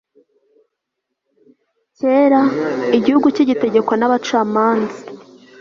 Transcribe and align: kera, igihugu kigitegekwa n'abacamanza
kera, 1.97 2.41
igihugu 2.97 3.27
kigitegekwa 3.35 3.95
n'abacamanza 3.97 4.97